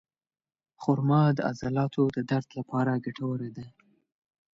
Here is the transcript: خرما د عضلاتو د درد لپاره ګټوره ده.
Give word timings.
خرما 0.81 1.21
د 1.37 1.39
عضلاتو 1.49 2.03
د 2.15 2.17
درد 2.29 2.49
لپاره 2.59 3.01
ګټوره 3.05 3.49
ده. 3.57 3.65